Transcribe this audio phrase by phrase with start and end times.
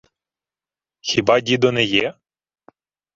[0.99, 2.13] —Хіба дідо не є?